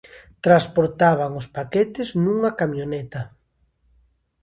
[0.45, 3.21] Transportaban os paquetes nunha camioneta.